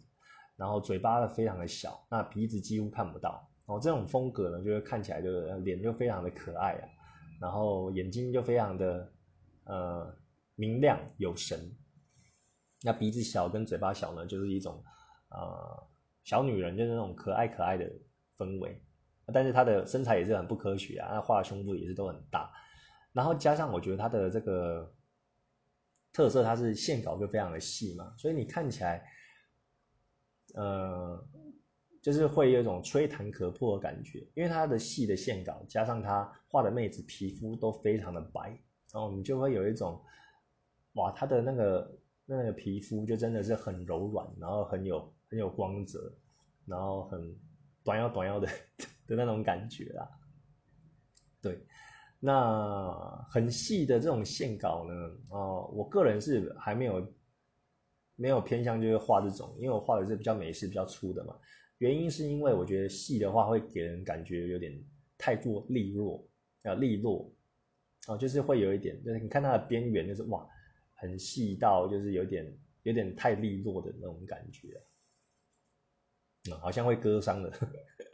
[0.57, 3.49] 然后嘴巴呢非常的小，那鼻子几乎看不到。
[3.67, 6.89] 哦，这种风格呢，就会看起来就是脸就非常的可爱啊。
[7.41, 9.13] 然后眼睛就非常的
[9.67, 10.13] 呃
[10.57, 11.71] 明亮有神。
[12.83, 14.83] 那鼻子小跟嘴巴小呢，就是一种。
[15.31, 15.87] 呃，
[16.25, 17.85] 小女人就是那种可爱可爱的
[18.39, 18.83] 氛围，
[19.27, 22.51] 但是她的身材也是很不科学啊，那画的胸部也是都很大，
[23.13, 24.91] 然后加上我觉得她的这个
[26.15, 29.07] 特色，它是线稿就非常的细嘛，所以你看起来，
[30.55, 31.23] 呃，
[32.01, 38.49] 就是会有一种吹弹可破的感觉，因为她的细的线稿加上她画的妹子皮肤都非常的白，
[38.93, 40.03] 然后你就会有一种，
[40.95, 45.13] 哇，她的那个那个皮肤就真的是很柔软，然后很有。
[45.31, 46.11] 很有光泽，
[46.65, 47.37] 然后很
[47.85, 48.49] 短腰短腰的
[49.07, 50.09] 的那种感觉啦。
[51.43, 51.61] 对，
[52.19, 52.91] 那
[53.29, 54.95] 很细的这种线稿呢，
[55.29, 57.15] 哦，我个人是还没有
[58.17, 61.37] 没有偏向就是画这种，因为我画的是比较美式、比较粗的嘛。
[61.77, 64.83] 原因是因为我觉得细的话会给人感觉有点
[65.19, 66.27] 太过利落
[66.63, 67.31] 啊，利落
[68.07, 70.49] 哦，就是会有一点，就是你看它的边缘就是哇，
[70.99, 74.81] 很细到就是有点有点太利落的那种感觉。
[76.61, 77.53] 好像会割伤的，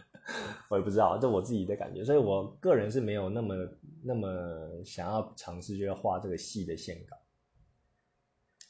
[0.69, 3.55] 我也不知道，这我自己的感觉，所以我个人是没有那么
[4.03, 7.17] 那么想要尝试，就要画这个细的线稿。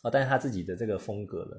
[0.03, 1.57] 哦，但是他自己的这个风格呢，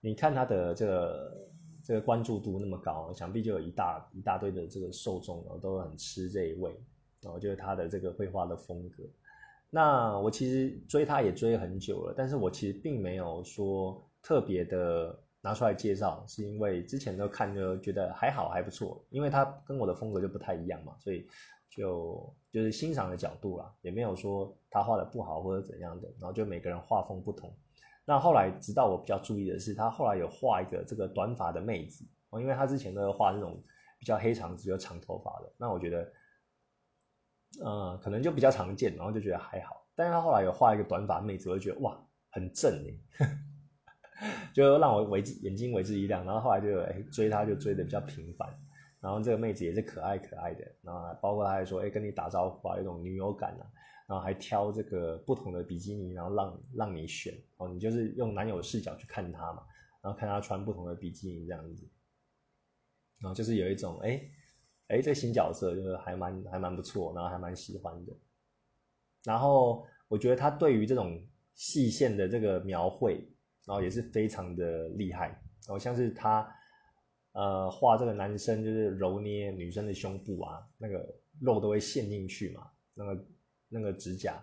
[0.00, 1.48] 你看他的这个
[1.84, 6.74] 这个关注度那么高，想必就有一大一大堆的这个受众哦，都很吃这一味。
[7.22, 9.04] 哦，就是他的这个绘画的风格。
[9.70, 15.18] 那我其实追他也追很久了，但是我其实并没有说特别的。
[15.40, 21.28] 拿出来介绍，是因为之前都看就觉得还好还不错，因为他跟我的风格就不太一样嘛，所以
[21.70, 27.54] 就就是欣赏的角度啦，也没有说他画的不好或者怎样的，然后就每个人画风不同。
[28.04, 33.62] 那后来直到我比较注意的是，他后来有画一个这个短发的妹子哦，因为他之前都是画这种
[34.00, 36.12] 比较黑长直、有长头发的，那我觉得，
[37.60, 39.86] 呃，可能就比较常见，然后就觉得还好。
[39.94, 41.98] 但是他后来有画一个短发妹子，我就觉得哇，
[42.30, 43.28] 很正哎。
[44.52, 48.48] 就让我为之眼睛为之一亮，然后后来就哎追她就追的比较频繁，
[49.00, 53.62] 然后这个妹子也是可爱可爱的，然后包括她还说哎跟你打招呼啊，有种女友感啊，
[54.08, 59.62] 然后还挑这个不同的比基尼，然后让让你选哦，你就是用男友视角去看她嘛，
[60.02, 61.88] 然后看她穿不同的比基尼这样子，
[63.20, 64.20] 然后就是有一种哎
[64.88, 68.12] 哎这新角色就是还蛮还蛮不错，然后还蛮喜欢的，
[69.24, 71.24] 然后我觉得他对于这种
[71.54, 73.26] 细线的这个描绘。
[73.66, 76.50] 然后也是非常的厉害，然后像是他，
[77.32, 81.06] 呃，画这个男生就是揉捏女生的胸部啊，那个
[81.38, 83.26] 肉都会陷进去嘛，那个
[83.68, 84.42] 那个指甲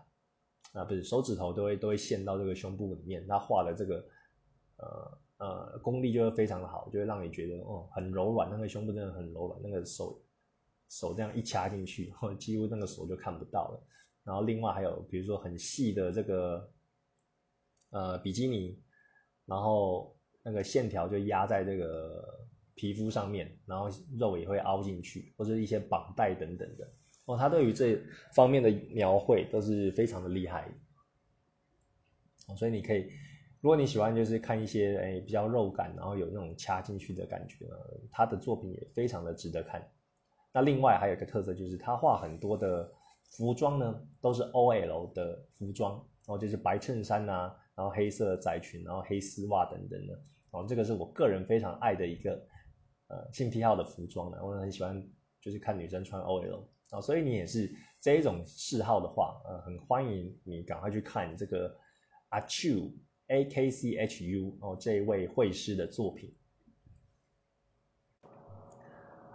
[0.74, 4.08] 啊，不是手指头都会都会陷到这个胸部里面，他画的这个
[4.78, 10.22] 呃呃功力就会非常的好，就会让你觉得哦很柔软，那个胸部真的很柔软，那个手
[10.90, 13.84] 手这样一掐进去， 几乎那个手就看不到了。
[14.24, 16.72] 然后另外还有比如说很细的这个
[17.92, 18.82] 呃比基尼。
[19.48, 22.26] 然后那个线条就压在这个
[22.74, 26.94] 皮肤上面，然后肉也会凹进去，或者一些绑带等等的
[27.26, 27.38] 哦。
[27.38, 27.96] 他对于这
[28.34, 30.68] 方面的描绘都是非常的厉害
[32.48, 33.08] 哦，所以你可以
[33.62, 37.76] 如果你喜欢就是看一些哎比较肉感，然后有那种掐进去的感觉呢，
[38.10, 39.88] 他的作品也非常的值得看。
[40.56, 42.90] 那另外还有一个特色就是他画很多的
[43.30, 50.18] 服装呢，都是 OL 的服装，然后就是白衬衫呐，然后黑色的窄裙，然后黑丝袜等等的。
[50.52, 52.42] 哦，这个是我个人非常爱的一个
[53.10, 55.06] 呃性癖好的服装呢，我很喜欢
[55.42, 61.76] 就是看女生穿 OL 啊，所以你也是这一种嗜好的话，呃，很欢迎你赶快去看这个
[62.30, 62.94] 阿 Q
[63.28, 66.34] A K C H U 哦这一位绘师的作品。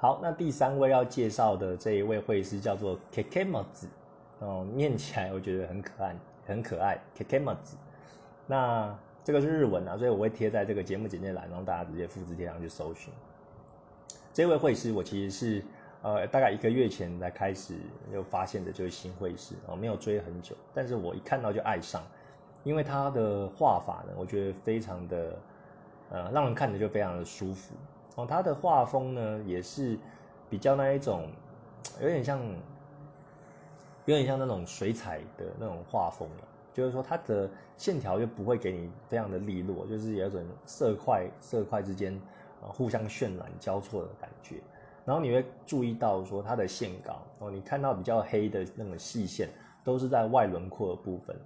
[0.01, 3.87] 好，那第三位要介绍的这一位绘师叫做 Kekemazu，
[4.39, 7.75] 哦，念起来我觉得很可爱，很可爱，Kekemazu。
[8.47, 13.13] 那这个是日文啊，所以我会贴在这个节目简介栏，让大家直接复制贴上去搜寻。
[14.33, 15.65] 这位绘师我其实是
[16.01, 17.75] 呃大概一个月前才开始
[18.11, 22.03] 就发现的，就是新绘师哦，没有追很久，但是我一看到就爱上，
[22.65, 25.39] 因为他的画法呢，我觉得非常的
[26.09, 27.75] 呃让人看着就非常的舒服。
[28.17, 29.99] 哦，他的画风呢也是
[30.49, 31.29] 比较那一种，
[32.03, 32.41] 有点像，
[34.05, 36.49] 有点像那种水彩的那种画风了。
[36.73, 42.15] 就是说，它的线条就不会给你非常的利落，就是有一种色块色块之间
[42.63, 44.57] 啊互相渲染交错的感觉。
[45.05, 49.49] 然后你会注意到说，它的线稿哦，你看到比较黑的那种细线，
[49.83, 51.37] 都是在外轮廓的部分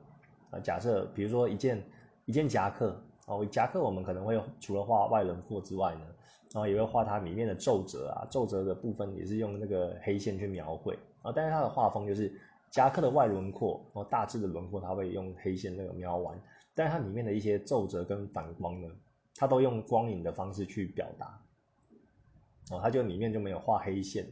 [0.51, 0.61] 啊。
[0.61, 1.83] 假设比如说一件
[2.27, 2.95] 一件夹克
[3.27, 6.01] 哦，夹克我们可能会除了画外轮廓之外呢。
[6.55, 11.33] 然后也会画它里面的皱褶啊，皱褶的部分也是用那个黑线去描绘啊。
[11.35, 12.33] 但是它的画风就是
[12.71, 16.41] 夹克的外轮廓，然后大致的轮廓它会用黑线那个描完，
[16.73, 18.89] 但是它里面的一些皱褶跟反光呢，
[19.35, 21.41] 它都用光影的方式去表达。
[22.71, 24.25] 哦，它就里面就没有画黑线，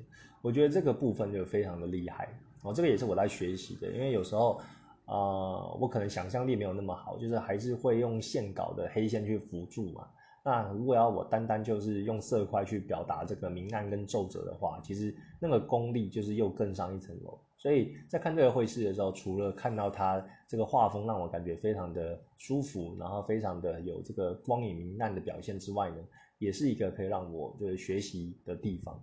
[0.42, 2.28] 我觉得这个部分就非常的厉害
[2.62, 2.72] 哦。
[2.72, 4.60] 这个也是我在学习的，因为有时候
[5.06, 10.06] 呃，我可能想象力没有那么好，就是还是会用线稿的黑线去辅助嘛。
[10.44, 17.38] 那如果要我单单就是用色块去表达这个明暗跟皱褶的话，其实那个功力就是又更上一层楼。
[17.58, 25.96] 所以在看这个绘师的时候，除了看到他这个画风让我感觉非常的舒服，然后非常的有这个光影明暗的表现之外呢，
[26.38, 29.00] 也是一个可以让我就是学习的地方。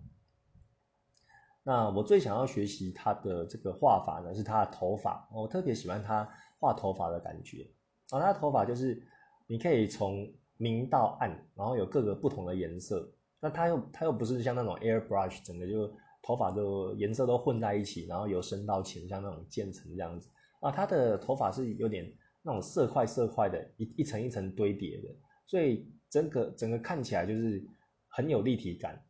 [1.64, 7.66] 那我最想要学习他的这个画法呢，是他的头发，我特别喜欢他画头发的感觉。
[8.10, 9.02] 啊，他的头发就是
[9.48, 13.10] 你可以从明到暗，然后有各个不同的颜色。
[13.40, 15.90] 那它又它又不是像那种 airbrush，整个就
[16.22, 20.70] 头发都颜色都混在一起，然后由深到浅，像那种渐层这样子啊。
[20.70, 25.08] 它的头发是有点那种色块色块的，一一层一层堆叠的，
[25.48, 27.66] 所以整个整个看起来就是
[28.10, 29.02] 很有立体感。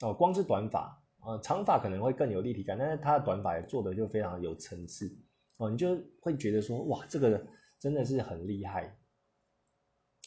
[0.00, 5.14] 哦，光是短发，呃，长发可能会更有立体感，但是它的短发也做的就非常有层次。
[5.58, 7.46] 哦，你就会觉得说，哇，这个
[7.78, 8.96] 真的是很厉害。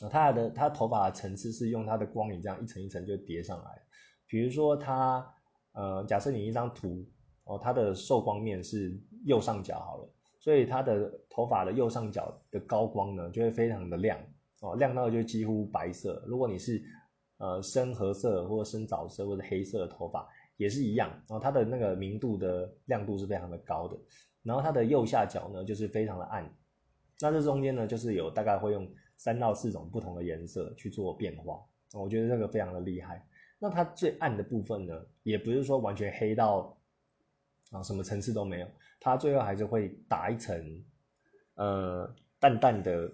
[0.08, 3.82] 他的他头发的层次是用他的光影这样一层一层就叠上来，
[4.28, 5.28] 比如说他
[5.74, 7.06] 呃，假设你一张图
[7.44, 10.10] 哦，它的受光面是右上角好了，
[10.40, 14.18] 所以他的头发的右上角的高光呢就会非常的亮
[14.62, 16.24] 哦，亮到就几乎白色。
[16.28, 16.82] 如果你是
[17.38, 23.98] 呃深褐色或者深枣色或者黑色的头发也是一样，然后它的那个明度的亮度是非常的高的，
[24.44, 26.50] 然后它的右下角呢就是非常的暗，
[27.20, 28.90] 那这中间呢就是有大概会用。
[29.20, 31.62] 三到四种不同的颜色去做变化，
[31.94, 33.28] 我觉得这个非常的厉害。
[33.60, 36.78] 那它最暗的部分呢，也不是说完全黑到
[37.70, 40.84] 啊什么层次都没有，它最后还是会打一层
[41.56, 43.12] 呃淡淡的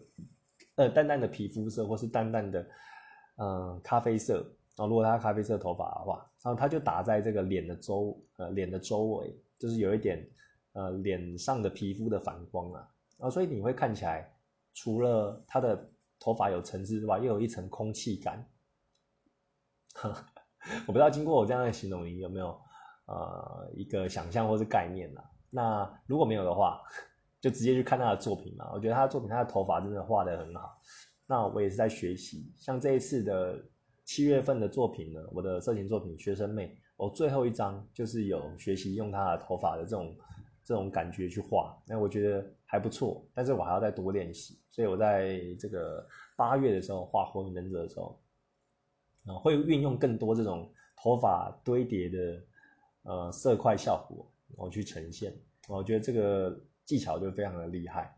[0.75, 2.67] 呃淡淡的皮肤色，或是淡淡的
[3.37, 4.85] 呃咖啡色啊。
[4.85, 10.23] 如果它咖啡色头发的话，然后它就打在这个脸的周呃脸的周围，就是有一点
[10.73, 12.87] 呃脸上的皮肤的反光啊，
[13.17, 14.31] 啊，所以你会看起来
[14.75, 15.89] 除了它的
[16.25, 18.49] 头发有层次之外，又有一层空气感。
[20.87, 22.59] 我不知道经过我这样的形容，你有没有
[23.05, 25.21] 呃一个想象或是概念呢？
[25.51, 26.81] 那如果没有的话，
[27.39, 28.71] 就直接去看他的作品嘛。
[28.73, 30.81] 我觉得他的作品，他的头发真的画的很好。
[31.27, 33.63] 那我也是在学习，像这一次的
[34.03, 40.17] 七月份的作品呢，我的色情作品《学生妹》，我最后一张就是有学习用他的头发的这种。
[40.65, 44.59] 这种感觉去画，那我觉得还不错，但是我还要再多练习。
[44.71, 48.19] 所以我在这个八月的时候画《火影忍者》的时候，
[49.27, 52.43] 啊，会运用更多这种头发堆叠的
[53.03, 54.25] 呃色块效果，
[54.57, 55.31] 我去呈现。
[55.67, 58.17] 我觉得这个技巧就非常的厉害。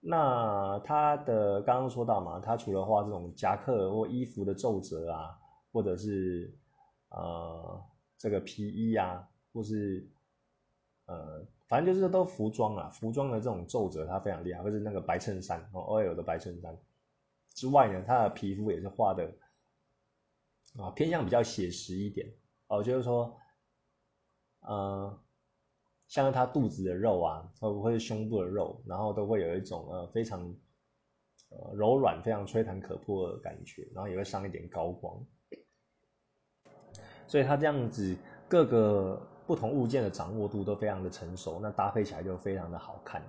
[0.00, 5.38] 那他的刚刚说到嘛，他除了画这种夹克或衣服的皱褶啊，
[5.72, 6.52] 或者是
[7.10, 7.80] 呃
[8.18, 10.08] 这个皮衣啊，或是
[11.06, 16.76] 呃，反正就是都服装啊，服装的这种皱褶它非常厉害，或是那个白衬衫哦，OL 的白衬衫。
[17.54, 19.32] 之外呢，他的皮肤也是画的
[20.76, 22.30] 啊偏向比较写实一点。
[22.66, 23.38] 哦，就是说，
[24.60, 25.18] 呃，
[26.08, 30.54] 像他肚子的肉啊，或者胸部的肉，然后都会有一种呃非常
[31.48, 35.24] 呃柔软、非常吹弹可破的感觉，然后也会上一点高光，
[37.26, 38.14] 所以他这样子
[38.46, 43.20] 各个不同物件的掌握度都非常的成熟，那搭配起来就非常的好看。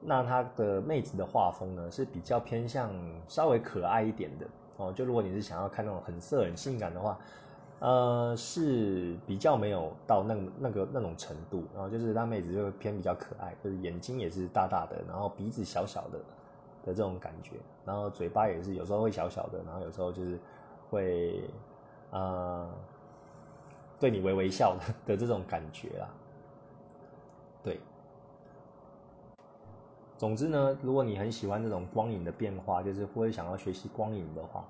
[0.00, 2.90] 那他的妹子的画风呢是比较偏向
[3.28, 4.46] 稍微可爱一点的
[4.78, 4.92] 哦。
[4.92, 7.16] 就如果你是想要看那种很色很性感的话，
[7.78, 11.62] 呃，是比较没有到那那个那种程度。
[11.72, 16.18] 然后就是他妹子就偏比较可爱，就是眼睛也是大大的，然后鼻子小小的
[16.84, 17.52] 的这种感觉，
[17.84, 20.36] 然后嘴巴也是有时候会小小的，然后有时候就是
[20.90, 21.48] 会
[22.10, 22.68] 呃
[23.98, 26.08] 对你微微笑的 的这种感觉啦，
[27.62, 27.80] 对。
[30.16, 34.64] 总之呢，如果你很喜欢这种光影的变化，就是或者想要学习光影的话，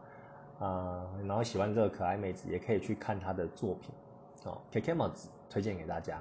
[0.59, 3.95] 啊，然后喜欢这个可爱妹子，也可以去看她的作品，
[4.45, 6.21] 哦，Kikemo 子推荐给大家。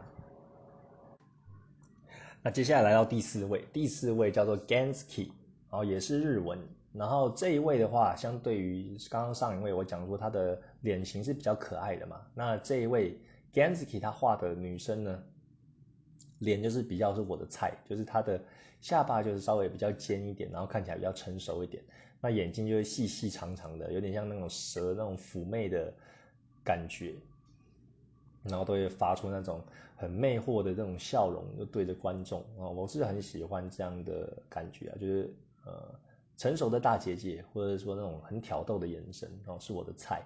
[2.42, 5.28] 那接下来来到第四位，第四位叫做 Gansky，
[5.70, 6.60] 然后，也是日文。
[6.92, 13.18] 然后这一位的话，相对于刚刚上一位，我讲说他的脸型是比较可爱的嘛，那这一位
[13.52, 15.24] Gansky 他画的女生呢，
[16.38, 18.40] 脸就是比较是我的菜，就是她的。
[18.82, 21.82] 下巴就是稍微比较尖一点，然后看起来比较成熟一点。
[22.20, 25.94] 那眼睛就会细细长长的，有点像那种蛇那种妩媚的
[26.66, 27.16] 感觉，
[28.44, 29.64] 然后都会发出那种
[29.96, 35.34] 很魅惑的那种笑容，就对着观众啊，我是很喜欢这样的感觉啊，就是
[35.66, 35.96] 呃
[36.36, 40.22] 成熟的大姐姐，或者说那种很挑逗的眼神，然后是我的菜。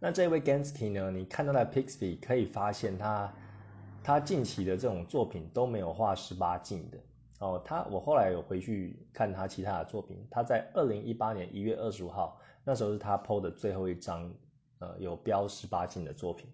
[0.00, 3.32] 那这位 Gansky 呢，你看到的 Pixie 可以发现他。
[4.00, 6.98] 他近期的这种作品都没有画十八禁的
[7.40, 7.60] 哦。
[7.62, 14.32] 他我后来有回去看他其他的作品，他在二零一八年一月二十五号那时候是他 PO 的最后一张，
[14.78, 16.48] 呃，有标十八禁的作品。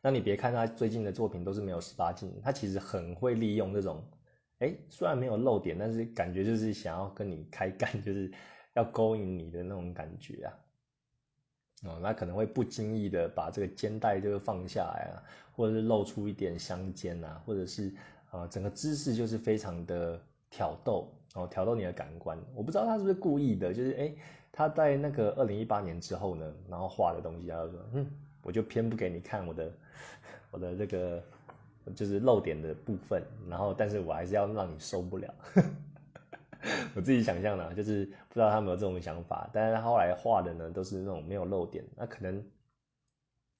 [0.00, 4.02] 那你别看他最近的作品都是没有十八禁，他其实很会利用这种，
[4.60, 8.32] 哎，虽然没有露点，但是感觉就是想要跟你开干，就是
[8.72, 10.54] 要勾引你的那种感觉啊。
[11.84, 15.22] 哦，那可能会不经意的把这个肩带就放下来啊，
[15.56, 17.92] 或者是露出一点香肩啊，或者是
[18.30, 22.38] 啊整个姿势就是非常的挑逗哦，挑逗你的感官。
[22.54, 24.14] 我不知道他是不是故意的，就是哎
[24.52, 28.06] 他在那个二零一八年之后呢，然后画的东西，他就说嗯，
[28.42, 29.72] 我就偏不给你看我的
[30.52, 31.20] 我的这个
[31.96, 35.34] 就是露点的部分，然后但是我还是要让你受不了。
[36.94, 41.84] 我自己想象的，就是不知道他有没有这种想法，但是他后来画的呢，都是那种没有漏点。
[41.96, 42.44] 那可能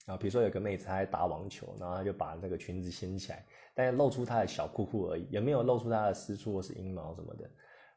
[0.06, 7.48] 啊，比如说有个妹子她在打网球，然后她就把那个裙子掀起来，但是露出她的小裤裤而已，也没有露出她的私处或是阴毛什么的。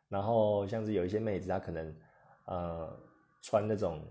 [0.08, 1.96] 然后像是有一些妹子，她可能
[2.46, 3.00] 呃
[3.42, 4.02] 穿那种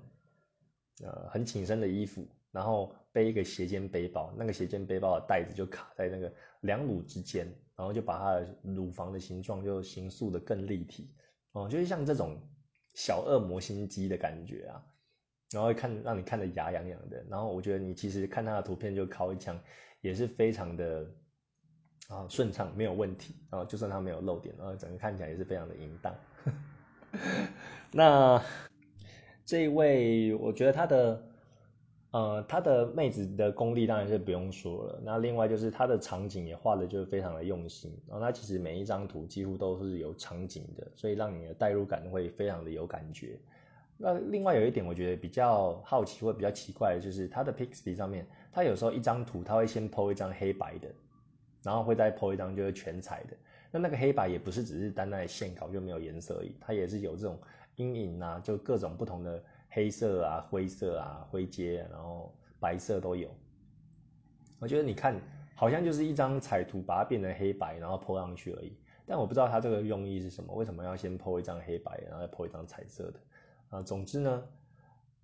[1.04, 6.32] 呃很紧身的衣服，然后背一个斜肩背包，那个斜肩背包的带子就卡在那个
[6.64, 7.46] 两乳之间。
[7.76, 11.12] 然后就把它的乳房的形状就形塑的更立体
[11.50, 12.38] 哦，就是像这种
[12.94, 14.80] 小恶魔心机的感觉啊，
[15.50, 17.26] 然后看让你看得牙痒痒的。
[17.28, 19.58] 然后我觉得你其实看他的图片就敲一枪，
[20.02, 21.04] 也是非常的
[22.06, 23.64] 啊顺畅，没有问题啊。
[23.64, 26.14] 就算他没有漏点，然后整个看起来也是非常的淫荡。
[27.90, 28.40] 那
[29.44, 31.33] 这一位，我觉得他的。
[32.14, 35.00] 呃，他的妹子的功力当然是不用说了。
[35.02, 37.92] 那另外就是他的场景也画的就是非常的用心。
[38.06, 43.36] 然后他其实每一张图几乎都是有场景的，所以让你的代入感会非常的有感觉。
[43.96, 50.88] 那另外有一点我觉得比较好奇或比较奇怪的就是他的 Pixi 上面，他有时候一张图他会先 PO 一张黑白的，
[51.64, 53.36] 然后会再 PO 一张就是全彩的。
[53.72, 57.36] 那那个黑白也不是只是单单的线稿就没有颜色而已，它也是有这种
[57.74, 59.42] 阴影啊，就各种不同的。
[59.74, 63.28] 黑色啊，灰色啊，灰阶，然后白色都有。
[64.60, 65.20] 我觉得你看，
[65.56, 68.78] 好像就是一张彩图，把它变成黑白，然后铺上去而已。
[69.04, 73.20] 但我不知道它这个用意是什么，为什么要先铺一张黑白，然后再铺一张彩色的？
[73.70, 74.44] 啊，总之呢，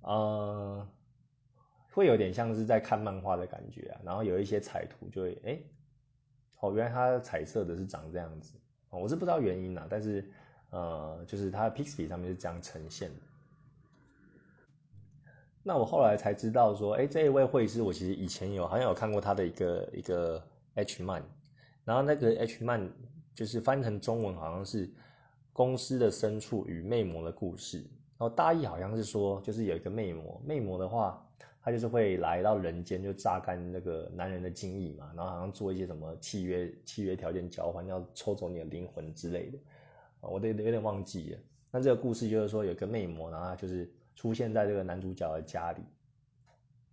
[0.01, 0.88] 呃，
[1.92, 4.01] 会有点像是在看漫画的感觉啊。
[4.05, 5.59] 然后有一些彩图就会，哎，
[6.59, 8.59] 哦，原来它彩色的是长这样子。
[8.90, 10.28] 我是不知道原因啊，但是
[10.70, 13.20] 呃，就是它 Pixie 上面是这样呈现的。
[15.70, 20.42] 那我后来才知道说，哎，这一位绘师我其实以前有好像有看过他的一个一个
[20.74, 21.22] H 漫，
[21.84, 22.90] 然后那个 H 漫
[23.36, 24.90] 就是翻成中文好像是
[25.52, 27.78] 公司的深处与魅魔的故事，
[28.18, 31.24] 然后大意好像是说，就是有一个魅魔，魅魔的话，
[31.62, 39.58] 他就是会来到人间就榨干那个男人的精液嘛，然后好像做一些什么契约契约条件交换，要抽走你的灵魂之类的，
[40.20, 41.38] 我都有点忘记了。
[41.70, 43.88] 那这个故事就是说有个魅魔，然后就是
[44.20, 45.82] 出现在这个男主角的家里，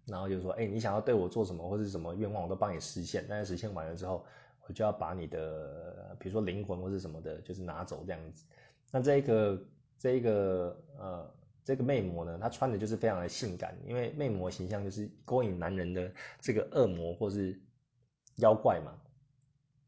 [0.05, 3.25] 然后就说，哎，你想要对我做什么或者什么愿望，我都帮你实现。
[3.28, 4.25] 但是实现完了之后，
[4.65, 8.45] 我就要把你的，比如说灵魂或者什么的，就是拿走这样子。
[8.93, 9.61] 那这个
[9.99, 11.30] 这个呃
[11.65, 16.09] 这个魅魔呢，她穿的就是非常的性感，因为魅魔形象就是勾引男人的
[16.39, 17.59] 这个恶魔或是
[18.38, 18.93] 妖怪嘛。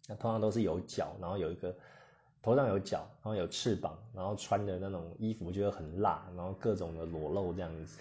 [0.10, 1.74] 那通常都是有脚，然后有一个
[2.42, 8.00] 头上有角，然后有翅膀，然后穿的那种衣服就会很辣，然后各种的裸露这样子。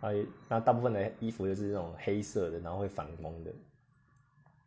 [0.00, 0.10] 啊，
[0.48, 3.50] 那大部分的衣服就是那种黑色的，然后会反光的。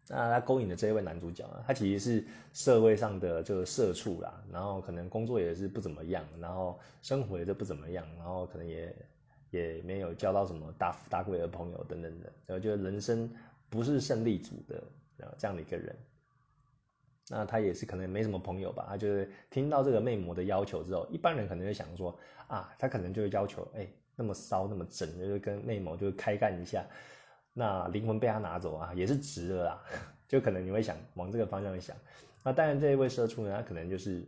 [0.09, 8.93] 那他勾引的这一位男主角呢，他其实是社会上的就是社畜啦，然后可能工作也是不怎么样，然后生活也是不怎么样，然后可能也
[9.49, 13.33] 也没有交到什么大富大贵的朋友等等的，然后就人生
[13.69, 14.83] 不是胜利组的
[15.25, 15.33] 啊。
[15.37, 15.95] 这样的一个人，
[17.29, 18.85] 那他也是可能没什么朋友吧。
[18.89, 22.17] 他就是听到这个魅魔的要求之后，一般人可能会想说
[22.47, 26.85] 啊，他可能就会要求，哎，那么骚那么整，就是跟魅魔就开干一下，
[27.53, 29.83] 那灵魂被他拿走啊，也是值的啦。
[30.27, 31.95] 就可能你会想往这个方向想。
[32.43, 34.27] 那当然，这一位社畜呢，他可能就是，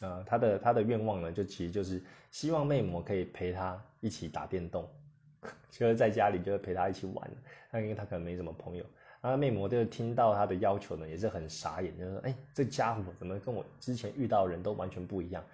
[0.00, 4.88] 呃，他的他的愿望呢，就其实就是希望魅魔可以陪他一起打电动，
[5.68, 7.30] 就是在家里就是陪他一起玩。
[7.70, 8.84] 那因为他可能没什么朋友。
[9.22, 15.44] 然后魅魔就听到他的要求呢，也是很傻眼，就说：“哎，这家伙怎么跟我之前遇到的人都完全不一样？”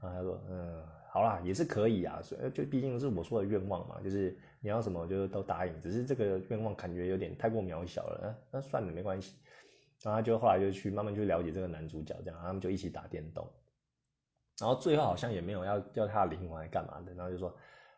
[0.00, 9.34] 然后他说：“嗯，好啦，也是可以啊，所以就毕竟是我说的愿望嘛，就是你要什么就都答应，只是这个愿望感觉有点太过渺小了，那算了，没关系。”
[10.04, 13.44] 然后他就后来就去慢慢去了解这个男主角，这样他们就一起打电动，
[14.60, 17.52] 然后最后好像也没有要要他的灵魂来干嘛的，然后就说：“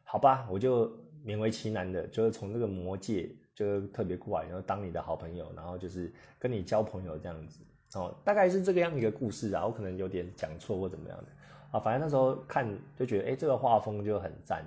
[0.04, 0.88] 好吧，我就
[1.22, 9.66] 勉为其难的，就是从这个魔界。”就特别怪，然后当你的好朋友，然后就是跟你交朋友这样子哦，大概是这个样一个故事啊。
[9.66, 11.24] 我可能有点讲错或怎么样的
[11.72, 14.64] 啊，反正那时候看就觉得，哎，这个画风就很赞。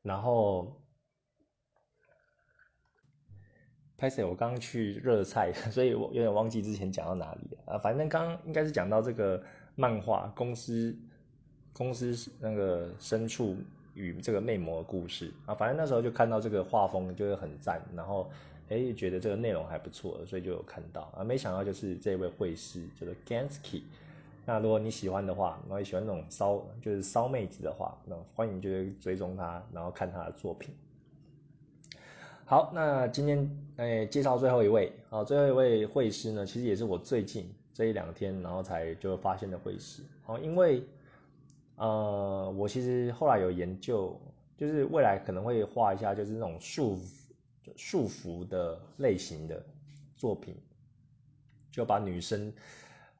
[0.00, 0.74] 然后
[3.98, 7.78] 拍摄我刚刚去热菜， 所以我有点忘记之前讲到哪里了啊。
[7.78, 10.98] 反正刚应该是讲到这个漫画公司
[11.74, 13.58] 公司那个深处。
[13.94, 18.30] 与这个魅魔的故事啊，反正那时候就看到这个画风就会很赞，然后
[18.68, 21.24] 哎觉得这个内容还不错，所以就有看到啊。
[21.24, 23.82] 没想到就是这位绘师叫做 Gansky。
[24.46, 30.74] 那如果你喜欢的话，然后喜欢那种骚就是骚妹子的话，那欢迎就是追踪他，然后看他的作品。
[32.44, 40.82] 好，那今天哎介绍最后一位啊，最后一位绘师呢，其实也是我最近这一两天然后才就发现的绘师哦，因为。
[41.80, 44.14] 呃，我其实后来有研究，
[44.54, 49.64] 就是未来可能会画一下，就是那种束缚束缚的类型的
[50.14, 50.54] 作品，
[51.72, 52.52] 就把女生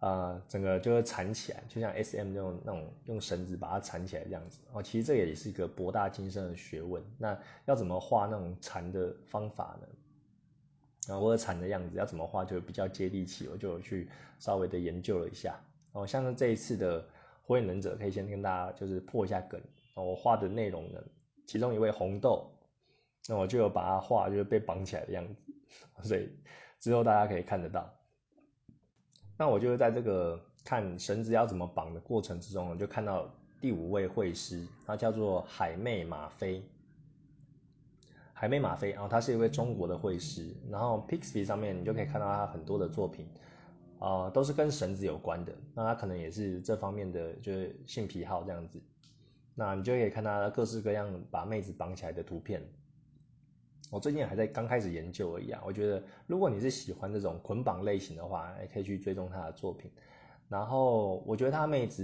[0.00, 4.58] 啊整个就是缠起来，就像 S M 那种那种用绳子把它缠起来这样子。
[4.74, 7.02] 哦，其实这也是一个博大精深的学问。
[7.16, 7.34] 那
[7.64, 11.14] 要怎么画那种缠的方法呢？
[11.14, 15.58] 啊，或者缠的样子要怎么画就比较接地气，我就去稍微的研究了一下。
[15.92, 17.02] 哦，像是这一次的。
[17.50, 19.60] 火影忍者可以先跟大家就是破一下梗，
[19.96, 21.02] 我画的内容呢，
[21.48, 22.48] 其中一位红豆，
[23.26, 25.34] 那我就有把它画就是被绑起来的样子，
[26.08, 26.30] 所以
[26.78, 27.92] 之后大家可以看得到。
[29.36, 33.28] 那我就是在这个看绳子要怎么绑的过程之中，我就看到
[33.60, 36.62] 第五位会师，他叫做海妹马飞。
[38.32, 43.26] 海妹马飞，然后他是一位中国的会师，然后 Pixie 上面你就可以看到他很多的作品。
[44.00, 48.82] 啊，都是跟绳子有关的，那他可能也是这方面的，就是性癖好这样子。
[49.54, 52.66] 那你就可以看他各式各样把妹子绑起来的图片。
[53.90, 55.60] 我最近还在刚开始研究而已啊。
[55.66, 59.90] 我觉得如果你是喜欢这种捆绑类型的话，也可以去追踪他的作品。
[60.48, 62.02] 然后我觉得他妹子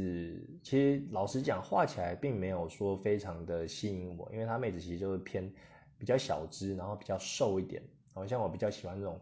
[0.63, 5.51] 其实老实讲，画起来并没有说非常的吸引我，因为他妹子其实就是偏
[5.97, 7.83] 比较小只，然后比较瘦一点。
[8.13, 9.19] 好像我比较喜欢这种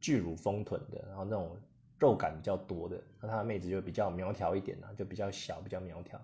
[0.00, 1.56] 巨乳丰臀的，然后那种。
[2.00, 6.18] 肉感比较多的，那他的妹子就比较苗条一点呢，就比较小，比较苗条。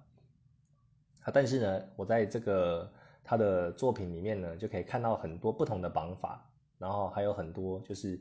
[1.21, 2.91] 啊，但是呢，我在这个
[3.23, 6.45] 他的作品里面呢，就可以看到很多不同的绑法，
[6.79, 8.19] 然后还有很多就是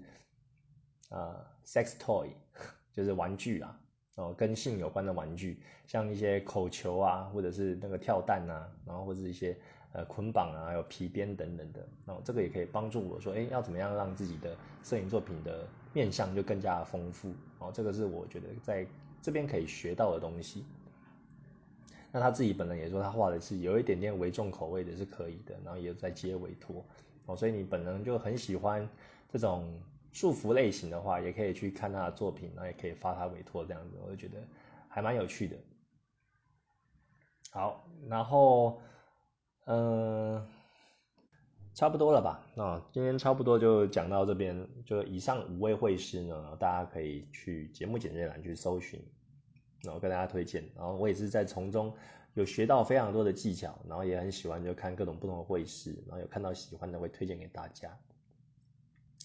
[1.10, 2.30] 啊，sex toy，
[2.93, 3.80] 就是玩具啊，
[4.16, 9.58] 哦，跟性有关的玩具，像一些口球啊，或者是那个跳蛋啊，然后或者一些。
[9.97, 14.53] 呃，捆绑啊，还有皮鞭等等的，那这个也可以帮助我说，哎，要怎么样让自己的
[14.84, 15.66] 摄影作品的
[15.96, 17.72] 面向就更加丰富哦？
[17.74, 18.86] 这个是我觉得在
[19.22, 20.66] 这边可以学到的东西。
[22.12, 26.84] 那他自己本人也说，他画的是有一点点为重口味的，是可以的，然后也在接委托
[27.26, 27.36] 哦。
[27.36, 28.88] 所以你本人就很喜欢
[29.30, 29.74] 这种
[30.12, 34.38] 束缚类型的话，也可以去看他的作品，然后也可以发他委托这样子，我就觉得
[34.89, 35.56] 还蛮有趣的。
[37.52, 38.82] 好，然后，
[39.66, 40.46] 嗯，
[41.76, 42.39] 差不多了吧？
[42.55, 48.97] 那今天差不多就讲到这边，就以上五位会师呢，大家可以去节目简介栏去搜寻，
[49.84, 50.63] 然后跟大家推荐。
[50.73, 51.93] 然后我也是在从中
[52.34, 57.89] 有学到非常多的技巧，然后也很喜欢就看各种不同的会师，然后有看到喜欢的会推荐给大家。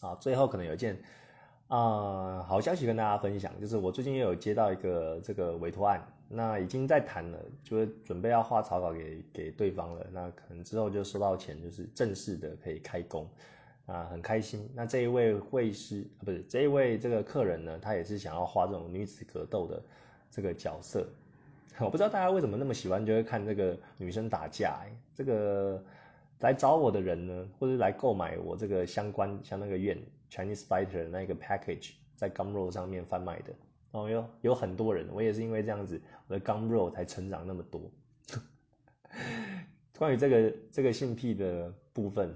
[0.00, 1.00] 啊，最后可能有一件
[1.68, 13.28] 啊好消息跟大家分享，就是我最近也有接到一个这个委托案，那已经在谈了，就是准备要画草稿给给对方了，那可能之后就收到钱，就是正式的可以开工，
[13.86, 14.70] 啊，很开心。
[14.74, 19.82] 那这一位会师啊，不是这一位这个客人呢，他也是想要画这种女子格斗的
[20.30, 21.06] 这个角色，
[21.80, 25.82] 我不知道大家为什么那么喜欢，就会看这个女生打架，这个。
[26.40, 29.98] 来找我的人呢，或者来购买我这个相关像那个院
[30.30, 33.52] Chinese Fighter 那个 package 在 Gumroad 上面贩卖的，
[33.92, 37.90] 哦有有很多人，我也是因为这样子，我的 Gumroad 才成长那么多。
[39.98, 42.34] 关于这个这个性癖的部分，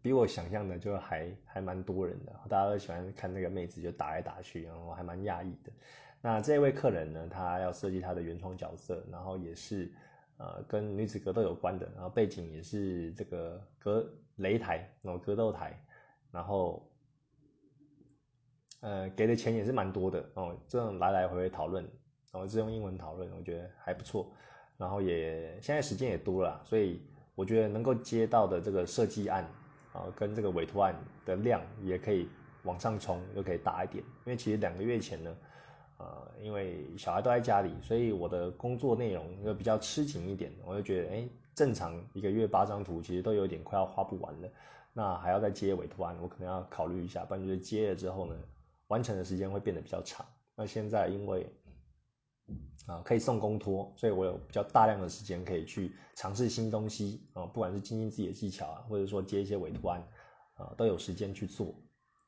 [0.00, 5.72] 比我想象的就还还蛮多人的，大家都喜欢看那个妹子就打来打去，然后还蛮讶异的。
[6.20, 9.92] 那这位客人呢，他要设计他的原创角色，然后也是。
[10.36, 14.04] 呃，跟女子格斗有关的，然后背景也是这个格
[14.36, 15.80] 擂台，然后格斗台，
[16.32, 16.84] 然后，
[18.84, 20.54] 呃，给的钱也是蛮多的哦。
[20.68, 21.82] 这种来来回回讨论，
[22.30, 24.30] 然后是用英文讨论，我觉得还不错。
[24.76, 27.00] 然后也现在时间也多了，所以
[27.34, 29.42] 我觉得能够接到的这个设计案
[29.94, 32.28] 啊，跟这个委托案的量也可以
[32.64, 34.04] 往上冲，又可以大一点。
[34.26, 35.34] 因为其实两个月前呢。
[35.96, 36.06] 呃，
[36.42, 40.52] 因为小孩都在家里，所以我的工作内容又比较吃紧一点。
[40.66, 44.48] 我就觉得，哎，正常一个月八张图，其实都有点快要画不完了。
[44.92, 47.24] 那还要再接委托案，我可能要考虑一下。
[47.24, 48.34] 不然就是接了之后呢，
[48.88, 50.26] 完成的时间会变得比较长。
[50.56, 51.46] 那现在因为
[52.86, 60.02] 啊可以送公托，所以我有比较大量的时间可以去尝试新东西啊，不管是精进自己的技巧啊，或者说接一些委托案
[60.54, 61.74] 啊，都有时间去做。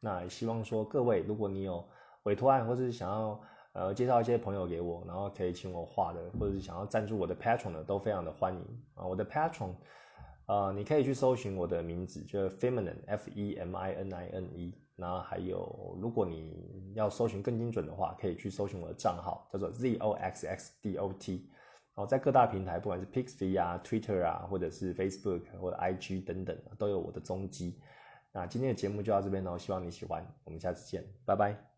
[0.00, 1.86] 那也希望说各位，如果你有
[2.24, 3.40] 委托案，或者是想要
[3.72, 8.60] 呃，介绍一些朋友给我，然后可以请我画的，或者是想要赞助我的 Patron 的，都非常的欢迎
[8.94, 9.06] 啊。
[9.06, 9.74] 我的 Patron，
[10.46, 14.74] 呃，你可以去搜寻我的名字，就是 Feminine F E M I N I N E。
[14.96, 21.48] 然后还有，如果你要搜寻更精准的话，可以去搜寻我的账号，叫做 Z O X X D O T。
[21.94, 27.80] 然后在各大平台，不管是 Pixie 啊、Twitter 啊，或者是 Facebook 或者 IG 等等，都有我的踪迹。
[28.32, 31.75] 那今天的节目就到这边喽，希望你喜欢，我们下次见，拜拜。